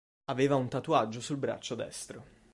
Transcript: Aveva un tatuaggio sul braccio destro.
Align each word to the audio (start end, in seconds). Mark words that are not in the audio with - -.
Aveva 0.31 0.55
un 0.55 0.67
tatuaggio 0.67 1.21
sul 1.21 1.37
braccio 1.37 1.75
destro. 1.75 2.25